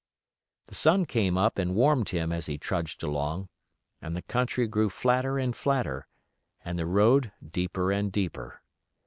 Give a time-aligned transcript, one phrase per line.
[0.65, 3.49] The sun came up and warmed him as he trudged along,
[4.01, 6.07] and the country grew flatter and flatter,
[6.65, 8.63] and the road deeper and deeper.